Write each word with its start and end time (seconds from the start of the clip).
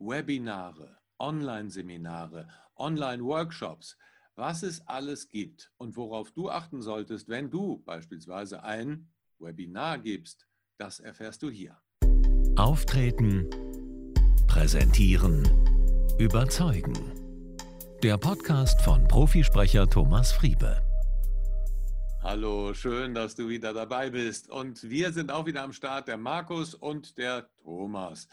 Webinare, 0.00 0.96
Online-Seminare, 1.18 2.46
Online-Workshops, 2.76 3.96
was 4.36 4.62
es 4.62 4.86
alles 4.86 5.28
gibt 5.28 5.72
und 5.76 5.96
worauf 5.96 6.30
du 6.30 6.48
achten 6.48 6.82
solltest, 6.82 7.28
wenn 7.28 7.50
du 7.50 7.78
beispielsweise 7.84 8.62
ein 8.62 9.08
Webinar 9.40 9.98
gibst, 9.98 10.46
das 10.78 11.00
erfährst 11.00 11.42
du 11.42 11.50
hier. 11.50 11.76
Auftreten, 12.56 13.50
präsentieren, 14.46 15.42
überzeugen. 16.18 16.94
Der 18.04 18.18
Podcast 18.18 18.80
von 18.82 19.08
Profisprecher 19.08 19.88
Thomas 19.88 20.30
Friebe. 20.30 20.80
Hallo, 22.22 22.72
schön, 22.72 23.14
dass 23.14 23.34
du 23.34 23.48
wieder 23.48 23.72
dabei 23.72 24.10
bist. 24.10 24.48
Und 24.48 24.88
wir 24.88 25.12
sind 25.12 25.32
auch 25.32 25.46
wieder 25.46 25.62
am 25.64 25.72
Start, 25.72 26.06
der 26.06 26.18
Markus 26.18 26.74
und 26.74 27.18
der 27.18 27.48
Thomas. 27.64 28.28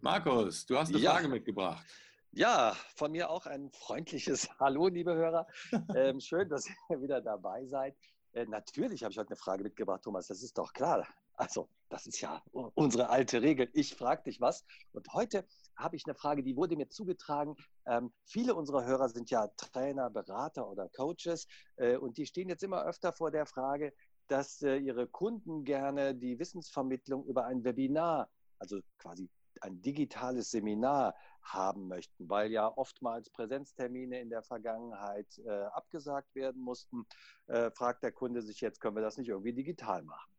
Markus, 0.00 0.66
du 0.66 0.76
hast 0.78 0.90
eine 0.90 0.98
ja. 0.98 1.12
Frage 1.12 1.28
mitgebracht. 1.28 1.84
Ja, 2.32 2.74
von 2.96 3.12
mir 3.12 3.30
auch 3.30 3.46
ein 3.46 3.70
freundliches 3.70 4.48
Hallo, 4.58 4.88
liebe 4.88 5.14
Hörer. 5.14 5.46
Ähm, 5.94 6.20
schön, 6.20 6.48
dass 6.48 6.68
ihr 6.90 7.00
wieder 7.00 7.20
dabei 7.20 7.64
seid. 7.66 7.96
Äh, 8.32 8.46
natürlich 8.46 9.02
habe 9.02 9.12
ich 9.12 9.18
heute 9.18 9.30
eine 9.30 9.36
Frage 9.36 9.62
mitgebracht, 9.62 10.02
Thomas, 10.02 10.26
das 10.26 10.42
ist 10.42 10.58
doch 10.58 10.72
klar. 10.72 11.06
Also, 11.34 11.68
das 11.88 12.06
ist 12.06 12.20
ja 12.20 12.42
unsere 12.52 13.08
alte 13.08 13.42
Regel. 13.42 13.68
Ich 13.72 13.94
frage 13.94 14.24
dich 14.24 14.40
was. 14.40 14.64
Und 14.92 15.12
heute 15.12 15.46
habe 15.76 15.96
ich 15.96 16.04
eine 16.06 16.14
Frage, 16.14 16.42
die 16.42 16.56
wurde 16.56 16.76
mir 16.76 16.88
zugetragen. 16.88 17.56
Ähm, 17.86 18.12
viele 18.24 18.54
unserer 18.54 18.84
Hörer 18.84 19.08
sind 19.08 19.30
ja 19.30 19.48
Trainer, 19.56 20.10
Berater 20.10 20.68
oder 20.68 20.88
Coaches 20.88 21.46
äh, 21.76 21.96
und 21.96 22.18
die 22.18 22.26
stehen 22.26 22.48
jetzt 22.48 22.62
immer 22.62 22.84
öfter 22.84 23.12
vor 23.12 23.30
der 23.30 23.46
Frage, 23.46 23.92
dass 24.28 24.62
äh, 24.62 24.76
ihre 24.76 25.06
Kunden 25.06 25.64
gerne 25.64 26.14
die 26.14 26.38
Wissensvermittlung 26.38 27.24
über 27.26 27.46
ein 27.46 27.64
Webinar, 27.64 28.28
also 28.58 28.80
quasi 28.98 29.28
ein 29.64 29.80
digitales 29.80 30.50
Seminar 30.50 31.14
haben 31.42 31.88
möchten, 31.88 32.28
weil 32.28 32.50
ja 32.52 32.68
oftmals 32.76 33.30
Präsenztermine 33.30 34.20
in 34.20 34.30
der 34.30 34.42
Vergangenheit 34.42 35.38
äh, 35.44 35.50
abgesagt 35.50 36.34
werden 36.34 36.62
mussten, 36.62 37.06
äh, 37.46 37.70
fragt 37.70 38.02
der 38.02 38.12
Kunde 38.12 38.42
sich 38.42 38.60
jetzt, 38.60 38.80
können 38.80 38.96
wir 38.96 39.02
das 39.02 39.18
nicht 39.18 39.28
irgendwie 39.28 39.52
digital 39.52 40.02
machen? 40.02 40.30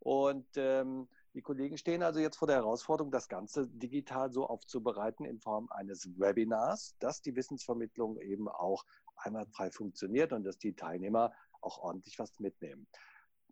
Und 0.00 0.48
ähm, 0.56 1.08
die 1.34 1.42
Kollegen 1.42 1.78
stehen 1.78 2.02
also 2.02 2.20
jetzt 2.20 2.36
vor 2.36 2.48
der 2.48 2.56
Herausforderung, 2.56 3.12
das 3.12 3.28
Ganze 3.28 3.68
digital 3.68 4.32
so 4.32 4.46
aufzubereiten 4.46 5.24
in 5.24 5.38
Form 5.38 5.68
eines 5.70 6.18
Webinars, 6.18 6.96
dass 6.98 7.22
die 7.22 7.36
Wissensvermittlung 7.36 8.18
eben 8.20 8.48
auch 8.48 8.84
einwandfrei 9.16 9.70
funktioniert 9.70 10.32
und 10.32 10.44
dass 10.44 10.58
die 10.58 10.74
Teilnehmer 10.74 11.32
auch 11.60 11.78
ordentlich 11.78 12.18
was 12.18 12.38
mitnehmen. 12.40 12.86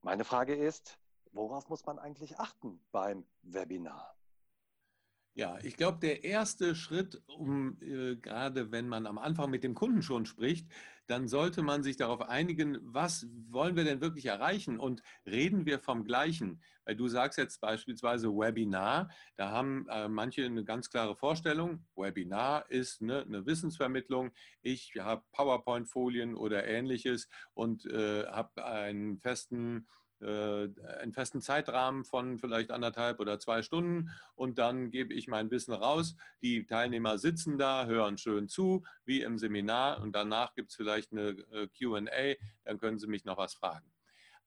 Meine 0.03 0.25
Frage 0.25 0.57
ist, 0.57 0.99
worauf 1.33 1.69
muss 1.69 1.87
man 1.87 1.99
eigentlich 1.99 2.39
achten 2.39 2.85
beim 2.91 3.25
Webinar? 3.43 4.15
Ja, 5.35 5.59
ich 5.63 5.77
glaube, 5.77 5.99
der 6.01 6.25
erste 6.25 6.75
Schritt, 6.75 7.23
um 7.27 7.79
äh, 7.81 8.17
gerade 8.17 8.73
wenn 8.73 8.89
man 8.89 9.07
am 9.07 9.17
Anfang 9.17 9.49
mit 9.51 9.63
dem 9.63 9.75
Kunden 9.75 10.03
schon 10.03 10.27
spricht, 10.27 10.67
dann 11.07 11.29
sollte 11.29 11.63
man 11.63 11.83
sich 11.83 11.97
darauf 11.97 12.23
einigen, 12.23 12.79
was 12.83 13.27
wollen 13.49 13.75
wir 13.75 13.85
denn 13.85 14.01
wirklich 14.01 14.27
erreichen 14.27 14.79
und 14.79 15.03
reden 15.27 15.67
wir 15.67 15.79
vom 15.79 16.05
Gleichen. 16.05 16.63
Weil 16.85 16.97
du 16.97 17.09
sagst 17.09 17.39
jetzt 17.39 17.61
beispielsweise 17.61 18.29
Webinar, 18.29 19.09
da 19.37 19.51
haben 19.51 19.87
äh, 19.89 20.09
manche 20.09 20.45
eine 20.45 20.65
ganz 20.65 20.91
klare 20.91 21.17
Vorstellung. 21.17 21.85
Webinar 21.97 22.71
ist 22.71 23.01
ne, 23.01 23.23
eine 23.23 23.47
Wissensvermittlung. 23.47 24.33
Ich 24.63 24.95
habe 24.99 25.25
PowerPoint-Folien 25.33 26.35
oder 26.35 26.67
ähnliches 26.67 27.29
und 27.55 27.87
äh, 27.87 28.27
habe 28.27 28.65
einen 28.65 29.19
festen 29.21 29.87
einen 30.23 31.13
festen 31.13 31.41
Zeitrahmen 31.41 32.05
von 32.05 32.39
vielleicht 32.39 32.71
anderthalb 32.71 33.21
oder 33.21 33.39
zwei 33.39 33.63
Stunden 33.63 34.11
und 34.35 34.59
dann 34.59 34.91
gebe 34.91 35.15
ich 35.15 35.29
mein 35.29 35.51
Wissen 35.51 35.73
raus. 35.73 36.17
Die 36.43 36.67
Teilnehmer 36.67 37.19
sitzen 37.19 37.59
da, 37.59 37.87
hören 37.87 38.19
schön 38.19 38.49
zu, 38.49 38.85
wie 39.05 39.23
im 39.23 39.39
Seminar 39.39 40.01
und 40.01 40.13
danach 40.13 40.55
gibt 40.55 40.71
es 40.71 40.77
vielleicht 40.77 41.13
eine 41.13 41.31
äh, 41.53 41.69
QA, 41.69 42.35
dann 42.65 42.79
können 42.79 42.99
sie 42.99 43.07
mich 43.07 43.25
noch 43.25 43.39
was 43.39 43.55
fragen. 43.55 43.91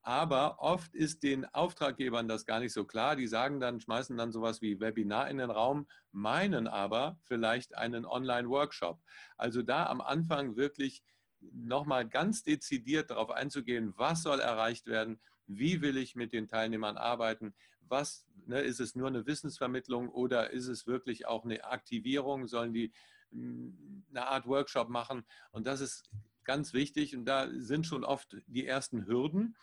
Aber 0.06 0.60
oft 0.60 0.94
ist 0.94 1.24
den 1.24 1.46
Auftraggebern 1.46 2.28
das 2.28 2.46
gar 2.46 2.60
nicht 2.60 2.74
so 2.74 2.84
klar. 2.84 3.16
Die 3.16 3.26
sagen 3.26 3.62
dann, 3.62 3.80
schmeißen 3.80 4.18
dann 4.18 4.34
sowas 4.34 4.62
wie 4.62 4.82
Webinar 4.82 5.30
in 5.30 5.38
den 5.38 5.50
Raum, 5.50 5.88
meinen 6.12 6.68
aber 6.68 7.18
vielleicht 7.24 7.76
einen 7.76 8.06
Online-Workshop. 8.06 9.00
Also 9.38 9.62
da 9.62 9.86
am 9.86 10.02
Anfang 10.02 10.58
wirklich 10.58 11.04
nochmal 11.40 12.08
ganz 12.08 12.44
dezidiert 12.44 13.12
darauf 13.12 13.32
einzugehen, 13.32 13.94
was 13.96 14.24
soll 14.24 14.42
erreicht 14.42 14.88
werden, 14.88 15.22
wie 15.48 15.82
will 15.82 15.98
ich 15.98 16.16
mit 16.16 16.34
den 16.34 16.48
Teilnehmern 16.48 16.98
arbeiten, 16.98 17.54
was 17.82 18.26
ne, 18.46 18.62
ist 18.62 18.80
es 18.80 18.96
nur 18.96 19.08
eine 19.08 19.26
Wissensvermittlung 19.26 20.10
oder 20.10 20.52
ist 20.52 20.68
es 20.68 20.88
wirklich 20.88 21.28
auch 21.28 21.44
eine 21.44 21.64
Aktivierung, 21.66 22.48
sollen 22.48 22.74
die 22.74 22.92
hm, 23.32 24.06
eine 24.10 24.28
Art 24.28 24.48
Workshop 24.48 24.90
machen 24.90 25.26
und 25.52 25.68
das 25.68 25.82
ist 25.82 26.10
ganz 26.44 26.74
wichtig 26.74 27.16
und 27.16 27.26
da 27.26 27.50
sind 27.52 27.86
schon 27.86 28.04
oft 28.04 28.38
die 28.48 28.66
ersten 28.66 29.06
Hürden. 29.06 29.56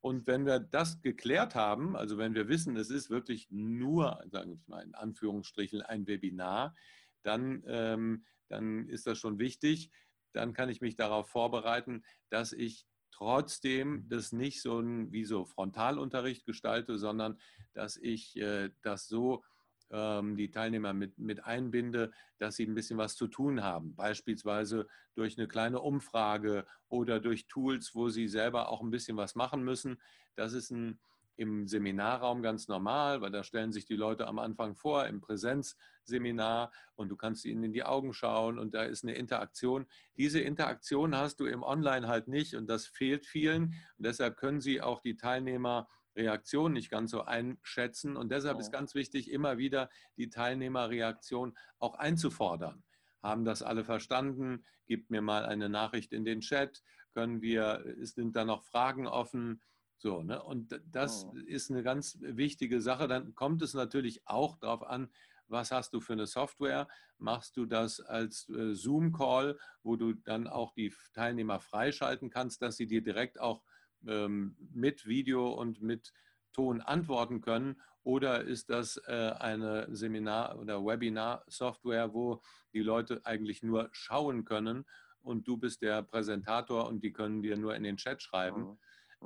Und 0.00 0.26
wenn 0.26 0.46
wir 0.46 0.58
das 0.58 1.00
geklärt 1.00 1.54
haben, 1.54 1.94
also 1.94 2.18
wenn 2.18 2.34
wir 2.34 2.48
wissen, 2.48 2.76
es 2.76 2.90
ist 2.90 3.08
wirklich 3.08 3.48
nur, 3.50 4.20
sagen 4.30 4.60
wir 4.66 4.74
mal 4.74 4.82
in 4.82 4.94
Anführungsstrichen, 4.94 5.80
ein 5.80 6.08
Webinar, 6.08 6.74
dann, 7.22 7.62
ähm, 7.66 8.24
dann 8.48 8.88
ist 8.88 9.06
das 9.06 9.18
schon 9.18 9.38
wichtig. 9.38 9.90
Dann 10.32 10.54
kann 10.54 10.68
ich 10.70 10.80
mich 10.80 10.96
darauf 10.96 11.28
vorbereiten, 11.28 12.02
dass 12.30 12.52
ich 12.52 12.86
trotzdem 13.22 14.04
das 14.08 14.32
nicht 14.32 14.60
so 14.62 14.80
ein, 14.80 15.12
wie 15.12 15.24
so 15.24 15.44
Frontalunterricht 15.44 16.44
gestalte, 16.44 16.98
sondern 16.98 17.38
dass 17.72 17.96
ich 17.96 18.36
äh, 18.36 18.70
das 18.82 19.06
so 19.06 19.44
ähm, 19.90 20.36
die 20.36 20.50
Teilnehmer 20.50 20.92
mit, 20.92 21.16
mit 21.18 21.44
einbinde, 21.44 22.10
dass 22.38 22.56
sie 22.56 22.66
ein 22.66 22.74
bisschen 22.74 22.98
was 22.98 23.14
zu 23.14 23.28
tun 23.28 23.62
haben. 23.62 23.94
Beispielsweise 23.94 24.88
durch 25.14 25.38
eine 25.38 25.46
kleine 25.46 25.80
Umfrage 25.80 26.66
oder 26.88 27.20
durch 27.20 27.46
Tools, 27.46 27.94
wo 27.94 28.08
sie 28.08 28.26
selber 28.26 28.68
auch 28.70 28.80
ein 28.80 28.90
bisschen 28.90 29.16
was 29.16 29.36
machen 29.36 29.62
müssen. 29.62 30.00
Das 30.34 30.52
ist 30.52 30.72
ein 30.72 30.98
im 31.36 31.66
Seminarraum 31.66 32.42
ganz 32.42 32.68
normal, 32.68 33.20
weil 33.20 33.30
da 33.30 33.42
stellen 33.42 33.72
sich 33.72 33.86
die 33.86 33.96
Leute 33.96 34.26
am 34.26 34.38
Anfang 34.38 34.74
vor, 34.74 35.06
im 35.06 35.20
Präsenzseminar 35.20 36.72
und 36.94 37.08
du 37.08 37.16
kannst 37.16 37.44
ihnen 37.44 37.64
in 37.64 37.72
die 37.72 37.84
Augen 37.84 38.12
schauen 38.12 38.58
und 38.58 38.74
da 38.74 38.82
ist 38.84 39.02
eine 39.02 39.14
Interaktion. 39.14 39.86
Diese 40.16 40.40
Interaktion 40.40 41.16
hast 41.16 41.40
du 41.40 41.46
im 41.46 41.62
Online 41.62 42.06
halt 42.08 42.28
nicht 42.28 42.54
und 42.54 42.68
das 42.68 42.86
fehlt 42.86 43.26
vielen 43.26 43.74
und 43.96 44.06
deshalb 44.06 44.36
können 44.36 44.60
sie 44.60 44.80
auch 44.80 45.00
die 45.00 45.16
Teilnehmerreaktion 45.16 46.72
nicht 46.72 46.90
ganz 46.90 47.10
so 47.10 47.22
einschätzen 47.22 48.16
und 48.16 48.30
deshalb 48.30 48.58
ist 48.60 48.70
ganz 48.70 48.94
wichtig, 48.94 49.30
immer 49.30 49.58
wieder 49.58 49.88
die 50.16 50.28
Teilnehmerreaktion 50.28 51.56
auch 51.78 51.94
einzufordern. 51.94 52.84
Haben 53.22 53.44
das 53.44 53.62
alle 53.62 53.84
verstanden? 53.84 54.64
Gib 54.86 55.08
mir 55.10 55.22
mal 55.22 55.46
eine 55.46 55.68
Nachricht 55.68 56.12
in 56.12 56.24
den 56.24 56.40
Chat. 56.40 56.82
Können 57.14 57.40
wir, 57.40 57.84
sind 58.00 58.34
da 58.34 58.44
noch 58.44 58.64
Fragen 58.64 59.06
offen? 59.06 59.62
So, 60.02 60.20
ne? 60.20 60.42
Und 60.42 60.80
das 60.90 61.26
oh. 61.26 61.36
ist 61.46 61.70
eine 61.70 61.84
ganz 61.84 62.18
wichtige 62.20 62.80
Sache. 62.80 63.06
Dann 63.06 63.36
kommt 63.36 63.62
es 63.62 63.72
natürlich 63.72 64.26
auch 64.26 64.56
darauf 64.56 64.82
an, 64.82 65.08
was 65.46 65.70
hast 65.70 65.94
du 65.94 66.00
für 66.00 66.14
eine 66.14 66.26
Software? 66.26 66.88
Machst 67.18 67.56
du 67.56 67.66
das 67.66 68.00
als 68.00 68.48
äh, 68.48 68.74
Zoom-Call, 68.74 69.56
wo 69.84 69.94
du 69.94 70.14
dann 70.14 70.48
auch 70.48 70.74
die 70.74 70.92
Teilnehmer 71.12 71.60
freischalten 71.60 72.30
kannst, 72.30 72.62
dass 72.62 72.76
sie 72.76 72.88
dir 72.88 73.00
direkt 73.00 73.38
auch 73.40 73.62
ähm, 74.04 74.56
mit 74.72 75.06
Video 75.06 75.52
und 75.52 75.80
mit 75.82 76.12
Ton 76.52 76.80
antworten 76.80 77.40
können? 77.40 77.80
Oder 78.02 78.42
ist 78.42 78.70
das 78.70 78.96
äh, 79.06 79.34
eine 79.38 79.86
Seminar- 79.94 80.58
oder 80.58 80.84
Webinar-Software, 80.84 82.12
wo 82.12 82.42
die 82.72 82.82
Leute 82.82 83.24
eigentlich 83.24 83.62
nur 83.62 83.88
schauen 83.92 84.44
können 84.44 84.84
und 85.20 85.46
du 85.46 85.58
bist 85.58 85.80
der 85.80 86.02
Präsentator 86.02 86.88
und 86.88 87.04
die 87.04 87.12
können 87.12 87.40
dir 87.40 87.56
nur 87.56 87.76
in 87.76 87.84
den 87.84 87.98
Chat 87.98 88.20
schreiben? 88.20 88.64
Oh. 88.64 88.78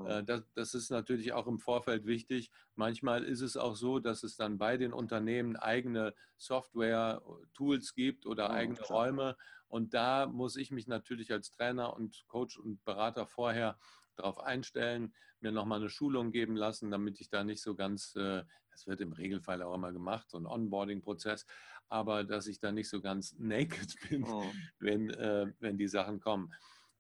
Äh, 0.05 0.25
das, 0.25 0.43
das, 0.55 0.75
ist 0.75 0.91
natürlich 0.91 1.33
auch 1.33 1.47
im 1.47 1.59
Vorfeld 1.59 2.07
wichtig. 2.07 2.51
Manchmal 2.75 3.25
ist 3.25 3.41
es 3.41 3.57
auch 3.57 3.77
so, 3.77 3.99
dass 3.99 4.23
es 4.23 4.37
dann 4.37 4.59
bei 4.59 4.77
den 4.77 4.93
Unternehmen 4.93 5.57
eigene 5.57 6.15
Software-Tools 6.37 7.95
gibt 7.95 8.27
oder 8.27 8.51
oh, 8.51 8.53
eigene 8.53 8.79
klar. 8.79 8.91
Räume. 8.91 9.37
Und 9.69 9.95
da 9.95 10.27
muss 10.27 10.57
ich 10.57 10.71
mich 10.71 10.87
natürlich 10.87 11.33
als 11.33 11.51
Trainer 11.51 11.95
und 11.95 12.25
Coach 12.29 12.59
und 12.59 12.85
Berater 12.85 13.27
vorher 13.27 13.79
darauf 14.17 14.41
einstellen, 14.41 15.15
mir 15.41 15.53
nochmal 15.53 15.81
eine 15.81 15.91
Schulung 15.91 16.31
geben 16.31 16.57
lassen, 16.57 16.91
damit 16.91 17.21
ich 17.21 17.29
da 17.29 17.45
nicht 17.45 17.63
so 17.63 17.75
ganz, 17.75 18.15
äh, 18.17 18.45
das 18.71 18.87
wird 18.87 19.01
im 19.01 19.13
Regelfall 19.13 19.63
auch 19.63 19.75
immer 19.75 19.93
gemacht, 19.93 20.31
so 20.31 20.39
ein 20.39 20.47
Onboarding-Prozess, 20.47 21.47
aber 21.89 22.25
dass 22.25 22.47
ich 22.47 22.59
da 22.59 22.73
nicht 22.73 22.89
so 22.89 23.01
ganz 23.01 23.35
naked 23.39 23.95
bin, 24.09 24.25
oh. 24.25 24.45
wenn, 24.79 25.11
äh, 25.11 25.53
wenn 25.61 25.79
die 25.79 25.89
Sachen 25.89 26.21
kommen. 26.21 26.53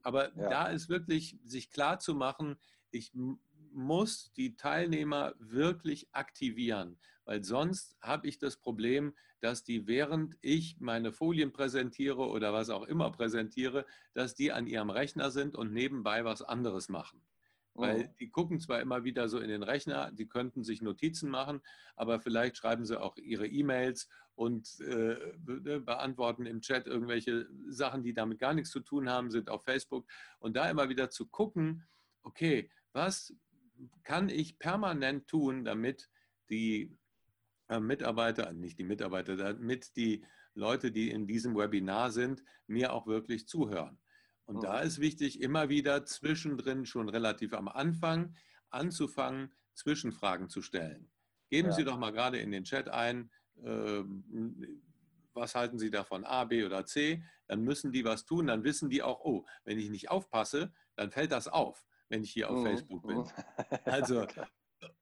Aber 0.02 0.37
ja. 0.37 0.49
da 0.49 0.66
ist 0.66 0.88
wirklich 0.88 1.38
sich 1.44 1.70
klar 1.70 1.99
zu 1.99 2.14
machen, 2.14 2.56
ich 2.90 3.12
muss 3.72 4.32
die 4.32 4.56
Teilnehmer 4.56 5.34
wirklich 5.38 6.08
aktivieren, 6.12 6.98
weil 7.24 7.44
sonst 7.44 7.96
habe 8.00 8.26
ich 8.26 8.38
das 8.38 8.56
Problem, 8.56 9.14
dass 9.40 9.64
die, 9.64 9.86
während 9.86 10.36
ich 10.40 10.80
meine 10.80 11.12
Folien 11.12 11.52
präsentiere 11.52 12.28
oder 12.28 12.52
was 12.52 12.70
auch 12.70 12.84
immer 12.84 13.10
präsentiere, 13.12 13.84
dass 14.14 14.34
die 14.34 14.50
an 14.50 14.66
ihrem 14.66 14.90
Rechner 14.90 15.30
sind 15.30 15.56
und 15.56 15.72
nebenbei 15.72 16.24
was 16.24 16.42
anderes 16.42 16.88
machen. 16.88 17.22
Weil 17.74 18.04
mhm. 18.04 18.16
die 18.18 18.30
gucken 18.30 18.58
zwar 18.58 18.80
immer 18.80 19.04
wieder 19.04 19.28
so 19.28 19.38
in 19.38 19.48
den 19.48 19.62
Rechner, 19.62 20.10
die 20.10 20.26
könnten 20.26 20.64
sich 20.64 20.80
Notizen 20.80 21.28
machen, 21.28 21.60
aber 21.94 22.20
vielleicht 22.20 22.56
schreiben 22.56 22.86
sie 22.86 22.98
auch 22.98 23.16
ihre 23.18 23.46
E-Mails 23.46 24.08
und 24.34 24.80
äh, 24.80 25.16
ne, 25.46 25.80
beantworten 25.80 26.46
im 26.46 26.62
Chat 26.62 26.86
irgendwelche 26.86 27.46
Sachen, 27.68 28.02
die 28.02 28.14
damit 28.14 28.38
gar 28.38 28.54
nichts 28.54 28.70
zu 28.70 28.80
tun 28.80 29.10
haben, 29.10 29.30
sind 29.30 29.50
auf 29.50 29.64
Facebook. 29.64 30.06
Und 30.38 30.56
da 30.56 30.70
immer 30.70 30.88
wieder 30.88 31.10
zu 31.10 31.26
gucken, 31.26 31.86
okay, 32.26 32.70
was 32.93 33.34
kann 34.02 34.28
ich 34.28 34.58
permanent 34.58 35.28
tun, 35.28 35.64
damit 35.64 36.08
die 36.50 36.96
äh, 37.69 37.81
Mitarbeiter, 37.81 38.52
nicht 38.52 38.78
die 38.78 38.84
Mitarbeiter, 38.84 39.37
damit 39.37 39.96
die 39.96 40.25
Leute, 40.55 40.90
die 40.90 41.11
in 41.11 41.26
diesem 41.26 41.56
Webinar 41.56 42.11
sind, 42.11 42.43
mir 42.67 42.93
auch 42.93 43.06
wirklich 43.06 43.46
zuhören. 43.46 43.99
Und 44.46 44.62
da 44.62 44.81
ist 44.81 45.00
wichtig, 45.00 45.40
immer 45.40 45.69
wieder 45.69 46.05
zwischendrin, 46.05 46.87
schon 46.87 47.08
relativ 47.08 47.52
am 47.52 47.69
Anfang, 47.69 48.34
anzufangen, 48.70 49.52
Zwischenfragen 49.75 50.49
zu 50.49 50.62
stellen. 50.62 51.11
Geben 51.50 51.69
ja. 51.69 51.75
Sie 51.75 51.84
doch 51.84 51.99
mal 51.99 52.12
gerade 52.12 52.38
in 52.38 52.50
den 52.52 52.64
Chat 52.64 52.88
ein, 52.88 53.31
äh, 53.62 54.02
was 55.34 55.55
halten 55.55 55.78
Sie 55.78 55.90
davon, 55.90 56.25
A, 56.25 56.44
B 56.44 56.64
oder 56.64 56.87
C? 56.87 57.23
Dann 57.46 57.62
müssen 57.62 57.93
die 57.93 58.05
was 58.05 58.25
tun, 58.25 58.46
dann 58.46 58.64
wissen 58.64 58.88
die 58.88 59.02
auch, 59.02 59.20
oh, 59.20 59.44
wenn 59.64 59.78
ich 59.78 59.90
nicht 59.90 60.11
aufpasse, 60.11 60.73
dann 60.94 61.11
fällt 61.11 61.32
das 61.32 61.49
auf, 61.49 61.84
wenn 62.08 62.22
ich 62.22 62.30
hier 62.30 62.50
auf 62.50 62.58
mhm. 62.58 62.64
Facebook 62.64 63.06
bin. 63.06 63.18
Mhm. 63.18 63.26
Also, 63.84 64.26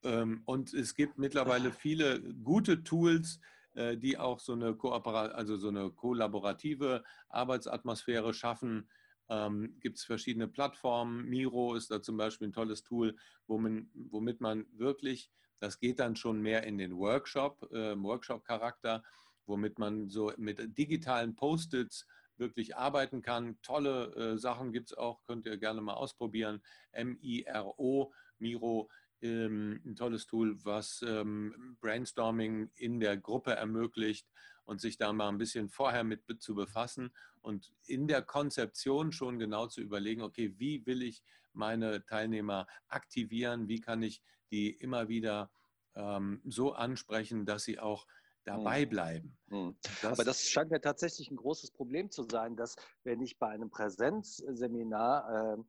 ähm, 0.02 0.42
und 0.46 0.72
es 0.72 0.94
gibt 0.94 1.18
mittlerweile 1.18 1.72
viele 1.72 2.20
gute 2.34 2.84
Tools, 2.84 3.40
äh, 3.74 3.96
die 3.96 4.18
auch 4.18 4.40
so 4.40 4.52
eine, 4.52 4.74
Kooperat 4.74 5.32
also 5.32 5.56
so 5.56 5.68
eine 5.68 5.90
kollaborative 5.90 7.04
Arbeitsatmosphäre 7.28 8.32
schaffen 8.34 8.88
ähm, 9.28 9.76
gibt 9.80 9.98
es 9.98 10.04
verschiedene 10.04 10.48
Plattformen. 10.48 11.24
Miro 11.28 11.74
ist 11.74 11.90
da 11.90 12.02
zum 12.02 12.16
Beispiel 12.16 12.48
ein 12.48 12.52
tolles 12.52 12.82
Tool, 12.82 13.16
wo 13.46 13.58
man, 13.58 13.90
womit 13.94 14.40
man 14.40 14.66
wirklich, 14.72 15.30
das 15.60 15.78
geht 15.78 16.00
dann 16.00 16.16
schon 16.16 16.40
mehr 16.40 16.64
in 16.64 16.78
den 16.78 16.96
Workshop, 16.96 17.62
äh, 17.72 17.96
Workshop-Charakter, 17.96 19.02
womit 19.46 19.78
man 19.78 20.08
so 20.08 20.32
mit 20.36 20.76
digitalen 20.76 21.34
Post-its 21.34 22.06
wirklich 22.38 22.76
arbeiten 22.76 23.22
kann. 23.22 23.60
Tolle 23.62 24.14
äh, 24.14 24.38
Sachen 24.38 24.72
gibt 24.72 24.90
es 24.90 24.96
auch, 24.96 25.22
könnt 25.24 25.46
ihr 25.46 25.56
gerne 25.56 25.80
mal 25.80 25.94
ausprobieren. 25.94 26.62
M-I-R-O, 26.92 28.12
Miro, 28.38 28.90
ähm, 29.22 29.80
ein 29.84 29.96
tolles 29.96 30.26
Tool, 30.26 30.56
was 30.64 31.02
ähm, 31.06 31.76
Brainstorming 31.80 32.70
in 32.74 33.00
der 33.00 33.16
Gruppe 33.16 33.52
ermöglicht 33.52 34.28
und 34.64 34.80
sich 34.80 34.96
da 34.96 35.12
mal 35.12 35.28
ein 35.28 35.38
bisschen 35.38 35.68
vorher 35.68 36.04
mit 36.04 36.22
zu 36.40 36.54
befassen 36.54 37.12
und 37.40 37.72
in 37.86 38.08
der 38.08 38.22
Konzeption 38.22 39.12
schon 39.12 39.38
genau 39.38 39.66
zu 39.66 39.80
überlegen, 39.80 40.22
okay, 40.22 40.54
wie 40.58 40.84
will 40.86 41.02
ich 41.02 41.22
meine 41.52 42.04
Teilnehmer 42.04 42.66
aktivieren, 42.88 43.68
wie 43.68 43.80
kann 43.80 44.02
ich 44.02 44.22
die 44.50 44.70
immer 44.70 45.08
wieder 45.08 45.50
ähm, 45.94 46.40
so 46.44 46.72
ansprechen, 46.72 47.46
dass 47.46 47.64
sie 47.64 47.78
auch 47.78 48.06
dabei 48.44 48.84
mhm. 48.84 48.90
bleiben. 48.90 49.36
Mhm. 49.48 49.76
Das 50.02 50.12
Aber 50.12 50.24
das 50.24 50.42
scheint 50.42 50.70
mir 50.70 50.80
tatsächlich 50.80 51.30
ein 51.30 51.36
großes 51.36 51.70
Problem 51.70 52.10
zu 52.10 52.24
sein, 52.24 52.56
dass 52.56 52.76
wenn 53.02 53.20
ich 53.20 53.38
bei 53.38 53.48
einem 53.48 53.70
Präsenzseminar 53.70 55.56
äh, 55.56 55.62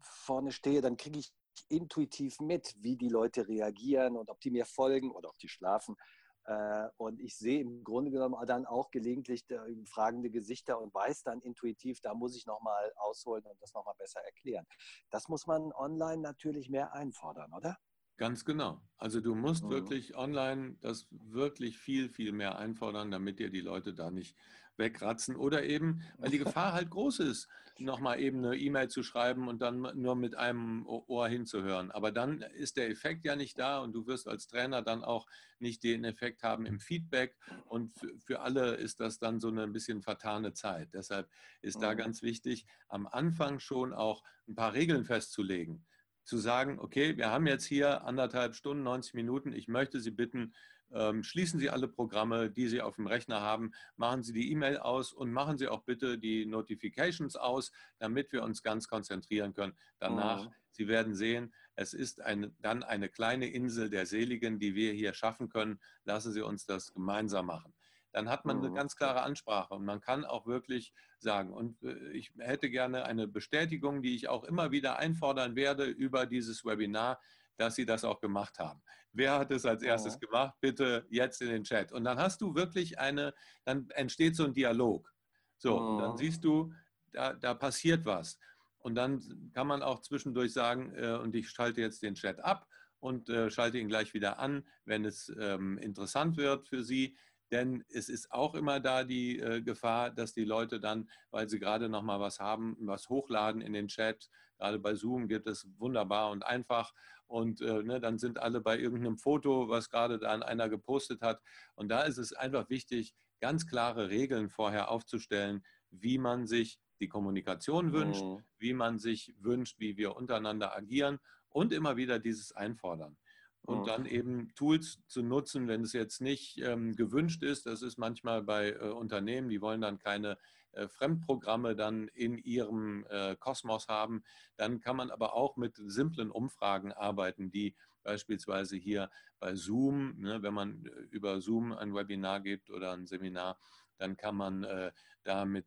vorne 0.00 0.52
stehe, 0.52 0.80
dann 0.80 0.96
kriege 0.96 1.18
ich 1.18 1.32
intuitiv 1.68 2.40
mit, 2.40 2.74
wie 2.78 2.96
die 2.96 3.08
Leute 3.08 3.48
reagieren 3.48 4.16
und 4.16 4.30
ob 4.30 4.40
die 4.40 4.50
mir 4.50 4.66
folgen 4.66 5.10
oder 5.10 5.28
ob 5.30 5.38
die 5.38 5.48
schlafen. 5.48 5.96
Äh, 6.44 6.88
und 6.96 7.20
ich 7.20 7.36
sehe 7.36 7.60
im 7.60 7.84
Grunde 7.84 8.10
genommen 8.10 8.36
dann 8.46 8.66
auch 8.66 8.90
gelegentlich 8.90 9.44
fragende 9.86 10.30
Gesichter 10.30 10.80
und 10.80 10.92
weiß 10.92 11.22
dann 11.22 11.40
intuitiv, 11.40 12.00
da 12.00 12.14
muss 12.14 12.36
ich 12.36 12.46
nochmal 12.46 12.92
ausholen 12.96 13.44
und 13.46 13.60
das 13.60 13.72
nochmal 13.74 13.94
besser 13.98 14.20
erklären. 14.20 14.66
Das 15.10 15.28
muss 15.28 15.46
man 15.46 15.72
online 15.72 16.22
natürlich 16.22 16.68
mehr 16.68 16.92
einfordern, 16.94 17.52
oder? 17.54 17.78
Ganz 18.22 18.44
genau. 18.44 18.80
Also 18.98 19.20
du 19.20 19.34
musst 19.34 19.64
mhm. 19.64 19.70
wirklich 19.70 20.16
online 20.16 20.76
das 20.80 21.08
wirklich 21.10 21.76
viel, 21.76 22.08
viel 22.08 22.30
mehr 22.30 22.56
einfordern, 22.56 23.10
damit 23.10 23.40
dir 23.40 23.50
die 23.50 23.60
Leute 23.60 23.94
da 23.94 24.12
nicht 24.12 24.36
wegratzen 24.76 25.34
oder 25.34 25.64
eben, 25.64 26.02
weil 26.18 26.30
die 26.30 26.38
Gefahr 26.38 26.72
halt 26.72 26.88
groß 26.90 27.18
ist, 27.18 27.48
nochmal 27.80 28.20
eben 28.20 28.38
eine 28.38 28.56
E-Mail 28.56 28.86
zu 28.86 29.02
schreiben 29.02 29.48
und 29.48 29.60
dann 29.60 29.80
nur 30.00 30.14
mit 30.14 30.36
einem 30.36 30.86
Ohr 30.86 31.26
hinzuhören. 31.26 31.90
Aber 31.90 32.12
dann 32.12 32.42
ist 32.42 32.76
der 32.76 32.90
Effekt 32.90 33.24
ja 33.24 33.34
nicht 33.34 33.58
da 33.58 33.80
und 33.80 33.92
du 33.92 34.06
wirst 34.06 34.28
als 34.28 34.46
Trainer 34.46 34.82
dann 34.82 35.02
auch 35.02 35.26
nicht 35.58 35.82
den 35.82 36.04
Effekt 36.04 36.44
haben 36.44 36.64
im 36.64 36.78
Feedback 36.78 37.36
und 37.66 37.92
für 38.20 38.42
alle 38.42 38.76
ist 38.76 39.00
das 39.00 39.18
dann 39.18 39.40
so 39.40 39.48
eine 39.48 39.64
ein 39.64 39.72
bisschen 39.72 40.00
vertane 40.00 40.52
Zeit. 40.52 40.94
Deshalb 40.94 41.28
ist 41.60 41.82
da 41.82 41.92
mhm. 41.92 41.98
ganz 41.98 42.22
wichtig, 42.22 42.66
am 42.86 43.08
Anfang 43.08 43.58
schon 43.58 43.92
auch 43.92 44.22
ein 44.46 44.54
paar 44.54 44.74
Regeln 44.74 45.04
festzulegen 45.04 45.84
zu 46.24 46.38
sagen, 46.38 46.78
okay, 46.78 47.16
wir 47.16 47.30
haben 47.30 47.46
jetzt 47.46 47.64
hier 47.64 48.04
anderthalb 48.04 48.54
Stunden, 48.54 48.82
90 48.82 49.14
Minuten, 49.14 49.52
ich 49.52 49.68
möchte 49.68 50.00
Sie 50.00 50.10
bitten, 50.10 50.54
ähm, 50.92 51.22
schließen 51.22 51.58
Sie 51.58 51.70
alle 51.70 51.88
Programme, 51.88 52.50
die 52.50 52.68
Sie 52.68 52.82
auf 52.82 52.96
dem 52.96 53.06
Rechner 53.06 53.40
haben, 53.40 53.72
machen 53.96 54.22
Sie 54.22 54.32
die 54.32 54.50
E-Mail 54.52 54.78
aus 54.78 55.12
und 55.12 55.32
machen 55.32 55.58
Sie 55.58 55.68
auch 55.68 55.82
bitte 55.84 56.18
die 56.18 56.46
Notifications 56.46 57.36
aus, 57.36 57.72
damit 57.98 58.32
wir 58.32 58.42
uns 58.42 58.62
ganz 58.62 58.88
konzentrieren 58.88 59.54
können. 59.54 59.74
Danach, 59.98 60.44
mhm. 60.44 60.54
Sie 60.70 60.88
werden 60.88 61.14
sehen, 61.14 61.52
es 61.74 61.94
ist 61.94 62.20
eine, 62.20 62.50
dann 62.60 62.82
eine 62.82 63.08
kleine 63.08 63.46
Insel 63.46 63.90
der 63.90 64.06
Seligen, 64.06 64.58
die 64.58 64.74
wir 64.74 64.92
hier 64.92 65.14
schaffen 65.14 65.48
können. 65.48 65.80
Lassen 66.04 66.32
Sie 66.32 66.42
uns 66.42 66.66
das 66.66 66.92
gemeinsam 66.92 67.46
machen 67.46 67.74
dann 68.12 68.28
hat 68.28 68.44
man 68.44 68.58
eine 68.58 68.70
mhm. 68.70 68.74
ganz 68.74 68.96
klare 68.96 69.22
Ansprache 69.22 69.74
und 69.74 69.84
man 69.84 70.00
kann 70.00 70.24
auch 70.24 70.46
wirklich 70.46 70.92
sagen, 71.18 71.52
und 71.52 71.82
äh, 71.82 72.10
ich 72.12 72.32
hätte 72.38 72.70
gerne 72.70 73.04
eine 73.04 73.26
Bestätigung, 73.26 74.02
die 74.02 74.14
ich 74.14 74.28
auch 74.28 74.44
immer 74.44 74.70
wieder 74.70 74.98
einfordern 74.98 75.56
werde 75.56 75.84
über 75.84 76.26
dieses 76.26 76.64
Webinar, 76.64 77.20
dass 77.56 77.74
Sie 77.74 77.86
das 77.86 78.04
auch 78.04 78.20
gemacht 78.20 78.58
haben. 78.58 78.82
Wer 79.12 79.38
hat 79.38 79.50
es 79.50 79.66
als 79.66 79.82
erstes 79.82 80.18
gemacht? 80.18 80.54
Bitte 80.60 81.06
jetzt 81.10 81.42
in 81.42 81.48
den 81.48 81.64
Chat. 81.64 81.92
Und 81.92 82.04
dann 82.04 82.18
hast 82.18 82.40
du 82.40 82.54
wirklich 82.54 82.98
eine, 82.98 83.34
dann 83.64 83.88
entsteht 83.90 84.36
so 84.36 84.44
ein 84.44 84.54
Dialog. 84.54 85.12
So, 85.58 85.98
dann 85.98 86.16
siehst 86.16 86.42
du, 86.44 86.72
da, 87.12 87.34
da 87.34 87.54
passiert 87.54 88.04
was. 88.04 88.38
Und 88.78 88.94
dann 88.96 89.50
kann 89.52 89.66
man 89.66 89.82
auch 89.82 90.00
zwischendurch 90.00 90.52
sagen, 90.52 90.92
äh, 90.96 91.12
und 91.12 91.36
ich 91.36 91.50
schalte 91.50 91.80
jetzt 91.80 92.02
den 92.02 92.14
Chat 92.14 92.40
ab 92.40 92.66
und 92.98 93.28
äh, 93.28 93.50
schalte 93.50 93.78
ihn 93.78 93.88
gleich 93.88 94.14
wieder 94.14 94.38
an, 94.38 94.66
wenn 94.84 95.04
es 95.04 95.32
ähm, 95.38 95.78
interessant 95.78 96.36
wird 96.36 96.68
für 96.68 96.82
Sie. 96.82 97.16
Denn 97.52 97.84
es 97.90 98.08
ist 98.08 98.32
auch 98.32 98.54
immer 98.54 98.80
da 98.80 99.04
die 99.04 99.38
äh, 99.38 99.60
Gefahr, 99.60 100.10
dass 100.10 100.32
die 100.32 100.44
Leute 100.44 100.80
dann, 100.80 101.08
weil 101.30 101.50
sie 101.50 101.58
gerade 101.58 101.90
noch 101.90 102.02
mal 102.02 102.18
was 102.18 102.40
haben, 102.40 102.76
was 102.80 103.10
hochladen 103.10 103.60
in 103.60 103.74
den 103.74 103.88
Chat. 103.88 104.30
Gerade 104.56 104.78
bei 104.78 104.94
Zoom 104.94 105.28
geht 105.28 105.46
es 105.46 105.68
wunderbar 105.78 106.30
und 106.30 106.44
einfach. 106.46 106.94
Und 107.26 107.60
äh, 107.60 107.82
ne, 107.82 108.00
dann 108.00 108.18
sind 108.18 108.38
alle 108.38 108.62
bei 108.62 108.78
irgendeinem 108.78 109.18
Foto, 109.18 109.68
was 109.68 109.90
gerade 109.90 110.18
dann 110.18 110.42
einer 110.42 110.70
gepostet 110.70 111.20
hat. 111.20 111.42
Und 111.74 111.90
da 111.90 112.02
ist 112.02 112.16
es 112.16 112.32
einfach 112.32 112.70
wichtig, 112.70 113.14
ganz 113.38 113.66
klare 113.66 114.08
Regeln 114.08 114.48
vorher 114.48 114.90
aufzustellen, 114.90 115.62
wie 115.90 116.16
man 116.16 116.46
sich 116.46 116.80
die 117.00 117.08
Kommunikation 117.08 117.92
wünscht, 117.92 118.24
mhm. 118.24 118.42
wie 118.58 118.72
man 118.72 118.98
sich 118.98 119.34
wünscht, 119.38 119.78
wie 119.78 119.98
wir 119.98 120.16
untereinander 120.16 120.74
agieren 120.74 121.18
und 121.50 121.72
immer 121.72 121.98
wieder 121.98 122.18
dieses 122.18 122.52
Einfordern 122.52 123.18
und 123.64 123.80
mhm. 123.80 123.86
dann 123.86 124.06
eben 124.06 124.54
Tools 124.54 124.98
zu 125.06 125.22
nutzen, 125.22 125.68
wenn 125.68 125.82
es 125.82 125.92
jetzt 125.92 126.20
nicht 126.20 126.58
ähm, 126.58 126.96
gewünscht 126.96 127.42
ist. 127.42 127.66
Das 127.66 127.82
ist 127.82 127.98
manchmal 127.98 128.42
bei 128.42 128.70
äh, 128.70 128.90
Unternehmen, 128.90 129.48
die 129.48 129.60
wollen 129.60 129.80
dann 129.80 129.98
keine 129.98 130.36
äh, 130.72 130.88
Fremdprogramme 130.88 131.76
dann 131.76 132.08
in 132.08 132.38
ihrem 132.38 133.06
äh, 133.08 133.36
Kosmos 133.36 133.88
haben. 133.88 134.24
Dann 134.56 134.80
kann 134.80 134.96
man 134.96 135.10
aber 135.10 135.34
auch 135.34 135.56
mit 135.56 135.76
simplen 135.76 136.30
Umfragen 136.30 136.92
arbeiten, 136.92 137.50
die 137.50 137.74
beispielsweise 138.02 138.76
hier 138.76 139.10
bei 139.38 139.54
Zoom, 139.54 140.18
ne, 140.18 140.42
wenn 140.42 140.54
man 140.54 140.86
äh, 140.86 140.90
über 141.10 141.40
Zoom 141.40 141.72
ein 141.72 141.94
Webinar 141.94 142.40
gibt 142.40 142.70
oder 142.70 142.92
ein 142.92 143.06
Seminar, 143.06 143.58
dann 143.98 144.16
kann 144.16 144.34
man 144.34 144.64
äh, 144.64 144.90
damit 145.24 145.66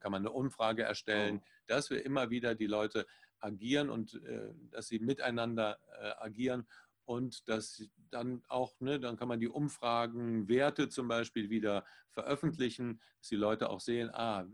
kann 0.00 0.10
man 0.10 0.22
eine 0.22 0.32
Umfrage 0.32 0.82
erstellen, 0.82 1.42
oh. 1.44 1.48
dass 1.68 1.90
wir 1.90 2.04
immer 2.04 2.30
wieder 2.30 2.56
die 2.56 2.66
Leute 2.66 3.06
agieren 3.38 3.88
und 3.88 4.14
äh, 4.24 4.52
dass 4.70 4.88
sie 4.88 4.98
miteinander 4.98 5.78
agieren 6.18 6.66
und 7.04 7.48
das 7.48 7.82
dann 8.10 8.42
auch, 8.48 8.80
ne, 8.80 9.00
dann 9.00 9.16
kann 9.16 9.28
man 9.28 9.40
die 9.40 9.48
Umfragenwerte 9.48 10.88
zum 10.88 11.08
Beispiel 11.08 11.50
wieder 11.50 11.84
veröffentlichen, 12.10 13.00
dass 13.20 13.28
die 13.28 13.36
Leute 13.36 13.70
auch 13.70 13.80
sehen, 13.80 14.10
ah, 14.12 14.46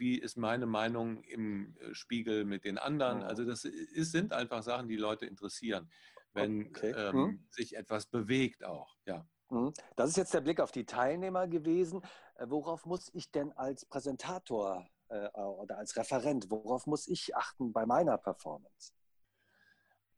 wie 0.00 0.18
ist 0.18 0.36
meine 0.36 0.66
Meinung 0.66 1.22
im 1.24 1.76
äh, 1.76 1.94
Spiegel 1.94 2.44
mit 2.44 2.64
den 2.64 2.78
anderen. 2.78 3.22
Also 3.22 3.44
das 3.44 3.64
ist, 3.64 4.12
sind 4.12 4.32
einfach 4.32 4.62
Sachen, 4.62 4.88
die 4.88 4.96
Leute 4.96 5.26
interessieren, 5.26 5.90
wenn 6.32 6.68
okay. 6.68 6.92
ähm, 6.96 7.12
hm. 7.12 7.46
sich 7.50 7.76
etwas 7.76 8.06
bewegt 8.06 8.64
auch. 8.64 8.96
Ja. 9.04 9.26
Hm. 9.50 9.72
Das 9.96 10.08
ist 10.08 10.16
jetzt 10.16 10.32
der 10.32 10.40
Blick 10.40 10.60
auf 10.60 10.72
die 10.72 10.86
Teilnehmer 10.86 11.46
gewesen. 11.46 12.00
Äh, 12.36 12.46
worauf 12.48 12.86
muss 12.86 13.10
ich 13.12 13.30
denn 13.30 13.52
als 13.52 13.84
Präsentator 13.84 14.88
äh, 15.08 15.28
oder 15.38 15.78
als 15.78 15.96
Referent, 15.96 16.50
worauf 16.50 16.86
muss 16.86 17.06
ich 17.06 17.36
achten 17.36 17.72
bei 17.72 17.84
meiner 17.84 18.16
Performance? 18.16 18.92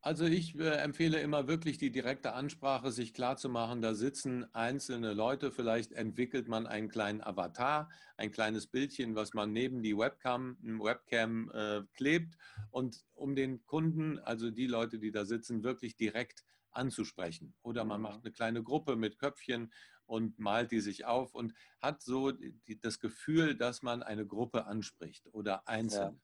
Also 0.05 0.25
ich 0.25 0.59
äh, 0.59 0.79
empfehle 0.79 1.21
immer 1.21 1.47
wirklich 1.47 1.77
die 1.77 1.89
direkte 1.89 2.33
Ansprache, 2.33 2.91
sich 2.91 3.13
klarzumachen, 3.13 3.81
da 3.81 3.95
sitzen 3.95 4.53
einzelne 4.53 5.13
Leute, 5.13 5.49
vielleicht 5.49 5.93
entwickelt 5.93 6.49
man 6.49 6.67
einen 6.67 6.89
kleinen 6.89 7.21
Avatar, 7.21 7.89
ein 8.17 8.29
kleines 8.29 8.67
Bildchen, 8.67 9.15
was 9.15 9.33
man 9.33 9.53
neben 9.53 9.81
die 9.81 9.97
Webcam, 9.97 10.57
Webcam 10.61 11.49
äh, 11.53 11.83
klebt 11.93 12.35
und 12.69 13.05
um 13.13 13.33
den 13.33 13.65
Kunden, 13.65 14.19
also 14.19 14.51
die 14.51 14.67
Leute, 14.67 14.99
die 14.99 15.11
da 15.11 15.23
sitzen, 15.23 15.63
wirklich 15.63 15.95
direkt 15.95 16.43
anzusprechen. 16.71 17.55
Oder 17.61 17.85
man 17.85 18.01
mhm. 18.01 18.03
macht 18.03 18.25
eine 18.25 18.33
kleine 18.33 18.61
Gruppe 18.61 18.97
mit 18.97 19.17
Köpfchen 19.17 19.71
und 20.05 20.37
malt 20.37 20.71
die 20.71 20.81
sich 20.81 21.05
auf 21.05 21.33
und 21.33 21.53
hat 21.79 22.01
so 22.01 22.33
die, 22.33 22.77
das 22.81 22.99
Gefühl, 22.99 23.55
dass 23.55 23.83
man 23.83 24.03
eine 24.03 24.27
Gruppe 24.27 24.65
anspricht 24.65 25.29
oder 25.31 25.65
einzeln. 25.69 26.15
Ja. 26.15 26.21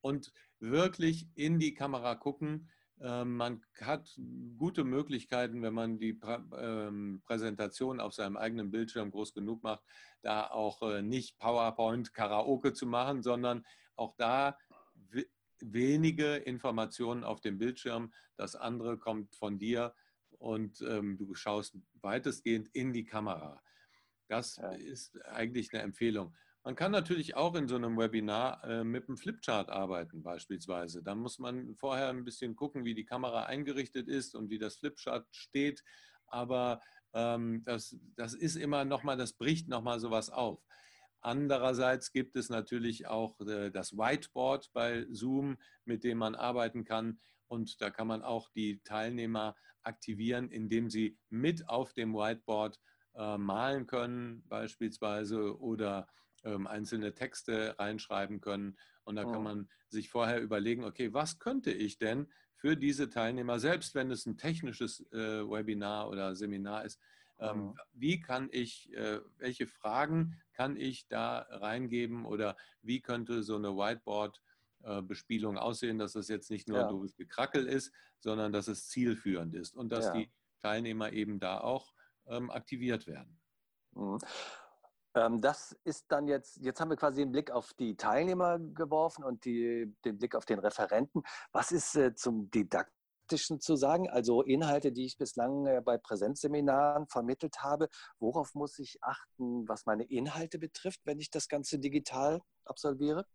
Und 0.00 0.32
wirklich 0.58 1.28
in 1.36 1.60
die 1.60 1.74
Kamera 1.74 2.16
gucken, 2.16 2.68
man 3.02 3.62
hat 3.80 4.20
gute 4.58 4.84
Möglichkeiten, 4.84 5.62
wenn 5.62 5.72
man 5.72 5.98
die 5.98 6.20
ähm, 6.58 7.22
Präsentation 7.24 7.98
auf 7.98 8.12
seinem 8.12 8.36
eigenen 8.36 8.70
Bildschirm 8.70 9.10
groß 9.10 9.32
genug 9.32 9.62
macht, 9.62 9.82
da 10.20 10.46
auch 10.46 10.82
äh, 10.82 11.00
nicht 11.00 11.38
PowerPoint 11.38 12.12
Karaoke 12.12 12.74
zu 12.74 12.86
machen, 12.86 13.22
sondern 13.22 13.64
auch 13.96 14.14
da 14.16 14.58
wenige 15.60 16.36
Informationen 16.36 17.24
auf 17.24 17.40
dem 17.40 17.58
Bildschirm. 17.58 18.12
Das 18.36 18.54
andere 18.56 18.98
kommt 18.98 19.34
von 19.34 19.58
dir 19.58 19.94
und 20.38 20.82
ähm, 20.82 21.16
du 21.16 21.34
schaust 21.34 21.76
weitestgehend 22.00 22.68
in 22.72 22.92
die 22.92 23.04
Kamera. 23.04 23.62
Das 24.28 24.60
ist 24.78 25.20
eigentlich 25.24 25.72
eine 25.72 25.82
Empfehlung. 25.82 26.34
Man 26.70 26.76
kann 26.76 26.92
natürlich 26.92 27.34
auch 27.34 27.56
in 27.56 27.66
so 27.66 27.74
einem 27.74 27.98
Webinar 27.98 28.62
äh, 28.62 28.84
mit 28.84 29.08
einem 29.08 29.16
Flipchart 29.16 29.70
arbeiten 29.70 30.22
beispielsweise. 30.22 31.02
Da 31.02 31.16
muss 31.16 31.40
man 31.40 31.74
vorher 31.74 32.10
ein 32.10 32.22
bisschen 32.22 32.54
gucken, 32.54 32.84
wie 32.84 32.94
die 32.94 33.04
Kamera 33.04 33.46
eingerichtet 33.46 34.06
ist 34.06 34.36
und 34.36 34.50
wie 34.50 34.58
das 34.60 34.76
Flipchart 34.76 35.26
steht. 35.32 35.82
Aber 36.28 36.80
ähm, 37.12 37.64
das, 37.64 37.96
das 38.14 38.34
ist 38.34 38.54
immer 38.54 38.84
nochmal, 38.84 39.16
das 39.16 39.32
bricht 39.32 39.66
nochmal 39.66 39.98
sowas 39.98 40.30
auf. 40.30 40.64
Andererseits 41.20 42.12
gibt 42.12 42.36
es 42.36 42.50
natürlich 42.50 43.08
auch 43.08 43.40
äh, 43.40 43.72
das 43.72 43.94
Whiteboard 43.98 44.70
bei 44.72 45.08
Zoom, 45.10 45.56
mit 45.84 46.04
dem 46.04 46.18
man 46.18 46.36
arbeiten 46.36 46.84
kann. 46.84 47.18
Und 47.48 47.80
da 47.80 47.90
kann 47.90 48.06
man 48.06 48.22
auch 48.22 48.48
die 48.50 48.80
Teilnehmer 48.84 49.56
aktivieren, 49.82 50.48
indem 50.52 50.88
sie 50.88 51.18
mit 51.30 51.68
auf 51.68 51.94
dem 51.94 52.14
Whiteboard 52.14 52.78
äh, 53.14 53.38
malen 53.38 53.86
können 53.86 54.42
beispielsweise 54.48 55.58
oder 55.60 56.08
ähm, 56.44 56.66
einzelne 56.66 57.14
Texte 57.14 57.74
reinschreiben 57.78 58.40
können. 58.40 58.76
Und 59.04 59.16
da 59.16 59.26
oh. 59.26 59.32
kann 59.32 59.42
man 59.42 59.68
sich 59.88 60.10
vorher 60.10 60.40
überlegen, 60.40 60.84
okay, 60.84 61.12
was 61.12 61.38
könnte 61.38 61.72
ich 61.72 61.98
denn 61.98 62.28
für 62.54 62.76
diese 62.76 63.08
Teilnehmer, 63.08 63.58
selbst 63.58 63.94
wenn 63.94 64.10
es 64.10 64.26
ein 64.26 64.36
technisches 64.36 65.00
äh, 65.12 65.16
Webinar 65.48 66.10
oder 66.10 66.34
Seminar 66.34 66.84
ist, 66.84 67.00
ähm, 67.38 67.70
oh. 67.70 67.74
wie 67.92 68.20
kann 68.20 68.48
ich, 68.52 68.92
äh, 68.94 69.20
welche 69.38 69.66
Fragen 69.66 70.40
kann 70.52 70.76
ich 70.76 71.08
da 71.08 71.46
reingeben 71.50 72.26
oder 72.26 72.56
wie 72.82 73.00
könnte 73.00 73.42
so 73.42 73.56
eine 73.56 73.76
Whiteboard-Bespielung 73.76 75.56
äh, 75.56 75.60
aussehen, 75.60 75.98
dass 75.98 76.12
das 76.12 76.28
jetzt 76.28 76.50
nicht 76.50 76.68
nur 76.68 76.78
ja. 76.78 76.88
doofes 76.88 77.16
Gekrackel 77.16 77.66
ist, 77.66 77.92
sondern 78.18 78.52
dass 78.52 78.68
es 78.68 78.88
zielführend 78.88 79.54
ist 79.54 79.74
und 79.74 79.90
dass 79.90 80.06
ja. 80.06 80.12
die 80.12 80.30
Teilnehmer 80.60 81.12
eben 81.12 81.40
da 81.40 81.60
auch 81.60 81.94
ähm, 82.30 82.50
aktiviert 82.50 83.06
werden. 83.06 83.40
Mhm. 83.92 84.18
Ähm, 85.14 85.40
das 85.40 85.76
ist 85.84 86.06
dann 86.08 86.28
jetzt, 86.28 86.58
jetzt 86.58 86.80
haben 86.80 86.90
wir 86.90 86.96
quasi 86.96 87.22
den 87.22 87.32
Blick 87.32 87.50
auf 87.50 87.74
die 87.74 87.96
Teilnehmer 87.96 88.58
geworfen 88.58 89.24
und 89.24 89.44
die, 89.44 89.92
den 90.04 90.18
Blick 90.18 90.34
auf 90.34 90.44
den 90.44 90.60
Referenten. 90.60 91.22
Was 91.52 91.72
ist 91.72 91.96
äh, 91.96 92.14
zum 92.14 92.50
Didaktischen 92.50 93.60
zu 93.60 93.74
sagen? 93.74 94.08
Also 94.08 94.42
Inhalte, 94.42 94.92
die 94.92 95.06
ich 95.06 95.18
bislang 95.18 95.66
äh, 95.66 95.82
bei 95.84 95.98
Präsenzseminaren 95.98 97.08
vermittelt 97.08 97.58
habe. 97.60 97.88
Worauf 98.20 98.54
muss 98.54 98.78
ich 98.78 98.98
achten, 99.02 99.68
was 99.68 99.84
meine 99.84 100.04
Inhalte 100.04 100.60
betrifft, 100.60 101.00
wenn 101.04 101.18
ich 101.18 101.30
das 101.30 101.48
Ganze 101.48 101.80
digital 101.80 102.40
absolviere? 102.64 103.26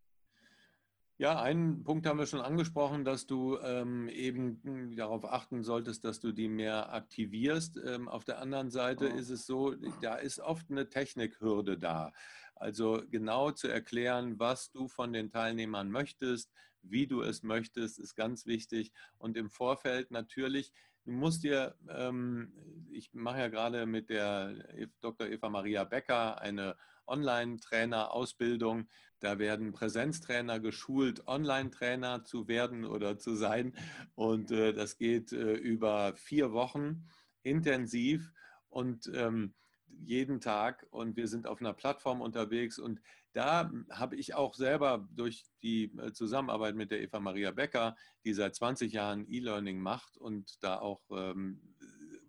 Ja, 1.18 1.42
einen 1.42 1.84
Punkt 1.86 2.06
haben 2.08 2.20
wir 2.20 2.26
schon 2.26 2.42
angesprochen, 2.42 3.06
dass 3.06 3.26
du 3.26 3.58
ähm, 3.60 4.10
eben 4.10 4.60
hm, 4.64 4.96
darauf 4.98 5.24
achten 5.24 5.64
solltest, 5.64 6.04
dass 6.04 6.20
du 6.20 6.34
die 6.34 6.50
mehr 6.50 6.92
aktivierst. 6.92 7.80
Ähm, 7.86 8.10
auf 8.10 8.26
der 8.26 8.40
anderen 8.40 8.70
Seite 8.70 9.12
oh. 9.14 9.18
ist 9.18 9.30
es 9.30 9.46
so, 9.46 9.74
da 10.02 10.16
ist 10.16 10.42
oft 10.42 10.70
eine 10.70 10.90
Technikhürde 10.90 11.78
da. 11.78 12.12
Also 12.56 13.02
genau 13.10 13.52
zu 13.52 13.70
erklären, 13.70 14.40
was 14.40 14.72
du 14.72 14.90
von 14.90 15.14
den 15.14 15.30
Teilnehmern 15.30 15.90
möchtest, 15.90 16.52
wie 16.82 17.08
du 17.08 17.22
es 17.22 17.44
möchtest, 17.44 17.98
ist 17.98 18.16
ganz 18.16 18.46
wichtig. 18.46 18.92
Und 19.18 19.38
im 19.38 19.50
Vorfeld 19.50 20.12
natürlich, 20.12 20.74
du 21.06 21.12
musst 21.12 21.44
dir, 21.44 21.76
ähm, 21.90 22.52
ich 22.92 23.14
mache 23.14 23.40
ja 23.40 23.48
gerade 23.48 23.86
mit 23.86 24.10
der 24.10 24.54
Dr. 25.02 25.28
Eva 25.28 25.50
Maria 25.50 25.84
Becker 25.84 26.42
eine 26.42 26.76
Online-Trainer-Ausbildung. 27.08 28.88
Da 29.20 29.40
werden 29.40 29.72
Präsenztrainer 29.72 30.60
geschult, 30.60 31.28
Online-Trainer 31.28 32.24
zu 32.24 32.48
werden 32.48 32.86
oder 32.86 33.18
zu 33.18 33.36
sein. 33.36 33.74
Und 34.16 34.52
äh, 34.52 34.74
das 34.74 34.98
geht 34.98 35.32
äh, 35.32 35.54
über 35.54 36.16
vier 36.16 36.52
Wochen 36.52 37.08
intensiv 37.44 38.32
und 38.70 39.10
ähm, 39.14 39.54
jeden 39.88 40.42
Tag. 40.42 40.86
Und 40.90 41.16
wir 41.16 41.28
sind 41.28 41.48
auf 41.48 41.62
einer 41.62 41.74
Plattform 41.74 42.22
unterwegs. 42.22 42.80
Und 42.80 43.02
da 43.36 43.70
habe 43.92 44.16
ich 44.16 44.34
auch 44.34 44.54
selber 44.54 45.06
durch 45.14 45.44
die 45.62 45.92
äh, 45.98 46.14
Zusammenarbeit 46.14 46.76
mit 46.76 46.90
der 46.90 47.02
Eva 47.02 47.20
Maria 47.20 47.52
Becker, 47.52 47.98
die 48.24 48.34
seit 48.34 48.56
20 48.56 48.94
Jahren 48.94 49.26
E-Learning 49.30 49.78
macht 49.78 50.18
und 50.18 50.64
da 50.64 50.80
auch 50.80 51.02
ähm, 51.12 51.62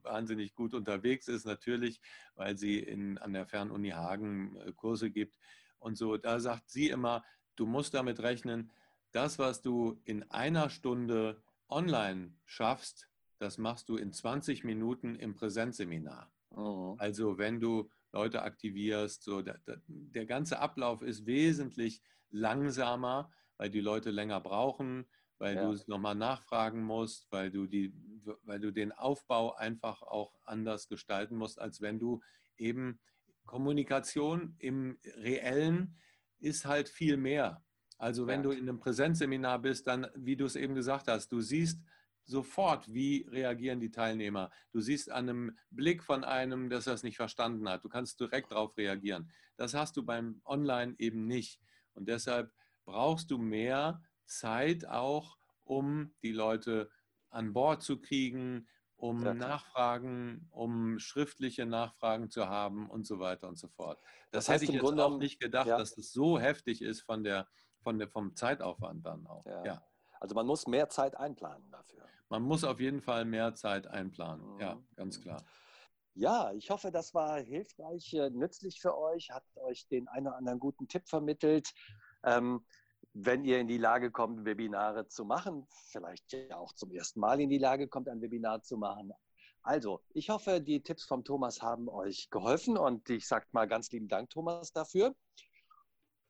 wahnsinnig 0.02 0.54
gut 0.56 0.74
unterwegs 0.74 1.28
ist, 1.28 1.46
natürlich, 1.46 2.00
weil 2.34 2.58
sie 2.58 2.80
in, 2.80 3.18
an 3.18 3.32
der 3.32 3.46
Fernuni 3.46 3.90
Hagen 3.90 4.56
äh, 4.56 4.72
Kurse 4.72 5.12
gibt 5.12 5.38
und 5.78 5.96
so. 5.96 6.16
Da 6.16 6.40
sagt 6.40 6.70
sie 6.70 6.88
immer, 6.88 7.24
du 7.54 7.66
musst 7.66 7.94
damit 7.94 8.18
rechnen, 8.18 8.72
das, 9.12 9.38
was 9.38 9.62
du 9.62 10.00
in 10.04 10.28
einer 10.32 10.70
Stunde 10.70 11.40
online 11.68 12.34
schaffst, 12.44 13.08
das 13.38 13.58
machst 13.58 13.88
du 13.88 13.96
in 13.96 14.12
20 14.12 14.64
Minuten 14.64 15.14
im 15.14 15.34
Präsenzseminar. 15.34 16.32
Oh. 16.50 16.96
Also 16.98 17.38
wenn 17.38 17.60
du 17.60 17.88
Leute 18.16 18.42
aktivierst, 18.42 19.22
so 19.22 19.42
der, 19.42 19.60
der 19.86 20.26
ganze 20.26 20.58
Ablauf 20.58 21.02
ist 21.02 21.26
wesentlich 21.26 22.02
langsamer, 22.30 23.30
weil 23.58 23.70
die 23.70 23.82
Leute 23.82 24.10
länger 24.10 24.40
brauchen, 24.40 25.06
weil 25.38 25.56
ja. 25.56 25.66
du 25.66 25.72
es 25.72 25.86
nochmal 25.86 26.14
nachfragen 26.14 26.82
musst, 26.82 27.30
weil 27.30 27.50
du, 27.50 27.66
die, 27.66 27.92
weil 28.44 28.58
du 28.58 28.70
den 28.70 28.92
Aufbau 28.92 29.54
einfach 29.54 30.00
auch 30.00 30.32
anders 30.44 30.88
gestalten 30.88 31.36
musst, 31.36 31.60
als 31.60 31.82
wenn 31.82 31.98
du 31.98 32.22
eben 32.56 32.98
Kommunikation 33.44 34.56
im 34.58 34.98
reellen 35.18 35.96
ist 36.38 36.64
halt 36.64 36.88
viel 36.88 37.18
mehr. 37.18 37.62
Also 37.98 38.26
wenn 38.26 38.40
ja. 38.40 38.44
du 38.44 38.50
in 38.50 38.68
einem 38.68 38.78
Präsenzseminar 38.78 39.60
bist, 39.60 39.86
dann, 39.86 40.06
wie 40.14 40.36
du 40.36 40.46
es 40.46 40.56
eben 40.56 40.74
gesagt 40.74 41.08
hast, 41.08 41.30
du 41.32 41.40
siehst 41.40 41.82
sofort, 42.26 42.92
wie 42.92 43.26
reagieren 43.30 43.80
die 43.80 43.90
Teilnehmer. 43.90 44.50
Du 44.72 44.80
siehst 44.80 45.10
an 45.10 45.28
einem 45.28 45.58
Blick 45.70 46.02
von 46.02 46.24
einem, 46.24 46.68
dass 46.68 46.86
er 46.86 46.94
es 46.94 47.02
nicht 47.02 47.16
verstanden 47.16 47.68
hat. 47.68 47.84
Du 47.84 47.88
kannst 47.88 48.20
direkt 48.20 48.52
darauf 48.52 48.76
reagieren. 48.76 49.30
Das 49.56 49.74
hast 49.74 49.96
du 49.96 50.04
beim 50.04 50.40
Online 50.44 50.94
eben 50.98 51.26
nicht. 51.26 51.60
Und 51.94 52.08
deshalb 52.08 52.52
brauchst 52.84 53.30
du 53.30 53.38
mehr 53.38 54.02
Zeit 54.26 54.86
auch, 54.86 55.38
um 55.64 56.14
die 56.22 56.32
Leute 56.32 56.90
an 57.30 57.52
Bord 57.52 57.82
zu 57.82 58.00
kriegen, 58.00 58.68
um 58.96 59.24
ja. 59.24 59.34
Nachfragen, 59.34 60.48
um 60.50 60.98
schriftliche 60.98 61.66
Nachfragen 61.66 62.30
zu 62.30 62.48
haben 62.48 62.88
und 62.88 63.06
so 63.06 63.18
weiter 63.18 63.48
und 63.48 63.58
so 63.58 63.68
fort. 63.68 64.00
Das, 64.30 64.46
das 64.46 64.48
heißt, 64.48 64.62
hätte 64.62 64.72
ich 64.72 64.76
jetzt 64.76 64.84
Grunde 64.84 65.04
auch 65.04 65.18
nicht 65.18 65.40
gedacht, 65.40 65.66
ja. 65.66 65.78
dass 65.78 65.94
das 65.94 66.12
so 66.12 66.38
heftig 66.38 66.82
ist 66.82 67.02
von 67.02 67.22
der, 67.22 67.46
von 67.80 67.98
der, 67.98 68.08
vom 68.08 68.34
Zeitaufwand 68.34 69.04
dann 69.04 69.26
auch. 69.26 69.44
Ja. 69.46 69.64
ja. 69.64 69.86
Also 70.20 70.34
man 70.34 70.46
muss 70.46 70.66
mehr 70.66 70.88
Zeit 70.88 71.16
einplanen 71.16 71.70
dafür. 71.70 72.08
Man 72.28 72.42
muss 72.42 72.64
auf 72.64 72.80
jeden 72.80 73.00
Fall 73.00 73.24
mehr 73.24 73.54
Zeit 73.54 73.86
einplanen. 73.86 74.54
Mhm. 74.54 74.60
Ja, 74.60 74.78
ganz 74.96 75.20
klar. 75.20 75.42
Ja, 76.14 76.50
ich 76.52 76.70
hoffe, 76.70 76.90
das 76.90 77.12
war 77.12 77.40
hilfreich, 77.40 78.14
äh, 78.14 78.30
nützlich 78.30 78.80
für 78.80 78.96
euch, 78.96 79.30
hat 79.30 79.44
euch 79.56 79.86
den 79.88 80.08
einen 80.08 80.28
oder 80.28 80.36
anderen 80.36 80.58
guten 80.58 80.88
Tipp 80.88 81.06
vermittelt. 81.08 81.74
Ähm, 82.24 82.64
wenn 83.12 83.44
ihr 83.44 83.60
in 83.60 83.68
die 83.68 83.78
Lage 83.78 84.10
kommt, 84.10 84.44
Webinare 84.44 85.08
zu 85.08 85.24
machen, 85.24 85.66
vielleicht 85.90 86.32
ja 86.32 86.56
auch 86.56 86.72
zum 86.72 86.90
ersten 86.90 87.20
Mal 87.20 87.40
in 87.40 87.50
die 87.50 87.58
Lage 87.58 87.88
kommt, 87.88 88.08
ein 88.08 88.20
Webinar 88.20 88.62
zu 88.62 88.76
machen. 88.76 89.12
Also, 89.62 90.00
ich 90.10 90.30
hoffe, 90.30 90.60
die 90.60 90.82
Tipps 90.82 91.04
vom 91.04 91.24
Thomas 91.24 91.60
haben 91.60 91.88
euch 91.88 92.30
geholfen 92.30 92.78
und 92.78 93.10
ich 93.10 93.26
sage 93.26 93.46
mal 93.52 93.66
ganz 93.66 93.90
lieben 93.90 94.08
Dank, 94.08 94.30
Thomas, 94.30 94.72
dafür. 94.72 95.14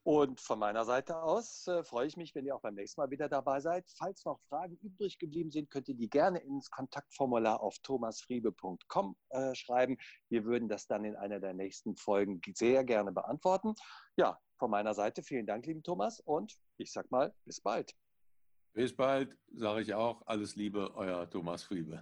Und 0.07 0.39
von 0.39 0.57
meiner 0.57 0.85
Seite 0.85 1.21
aus 1.21 1.67
äh, 1.67 1.83
freue 1.83 2.07
ich 2.07 2.15
mich, 2.15 2.33
wenn 2.33 2.45
ihr 2.45 2.55
auch 2.55 2.61
beim 2.61 2.75
nächsten 2.75 3.01
Mal 3.01 3.11
wieder 3.11 3.27
dabei 3.27 3.59
seid. 3.59 3.83
Falls 3.97 4.23
noch 4.23 4.39
Fragen 4.47 4.77
übrig 4.77 5.19
geblieben 5.19 5.51
sind, 5.51 5.69
könnt 5.69 5.89
ihr 5.89 5.95
die 5.95 6.09
gerne 6.09 6.39
ins 6.39 6.71
Kontaktformular 6.71 7.59
auf 7.59 7.77
thomasfriebe.com 7.79 9.17
äh, 9.31 9.53
schreiben. 9.53 9.97
Wir 10.29 10.45
würden 10.45 10.69
das 10.69 10.87
dann 10.87 11.03
in 11.03 11.17
einer 11.17 11.41
der 11.41 11.53
nächsten 11.53 11.97
Folgen 11.97 12.39
sehr 12.55 12.85
gerne 12.85 13.11
beantworten. 13.11 13.75
Ja, 14.15 14.39
von 14.57 14.71
meiner 14.71 14.93
Seite 14.93 15.23
vielen 15.23 15.45
Dank, 15.45 15.65
lieben 15.65 15.83
Thomas, 15.83 16.21
und 16.21 16.55
ich 16.77 16.93
sag 16.93 17.11
mal, 17.11 17.35
bis 17.43 17.59
bald. 17.59 17.93
Bis 18.71 18.95
bald, 18.95 19.37
sage 19.55 19.81
ich 19.81 19.93
auch. 19.93 20.25
Alles 20.25 20.55
Liebe, 20.55 20.95
euer 20.95 21.29
Thomas 21.29 21.63
Friebe. 21.63 21.99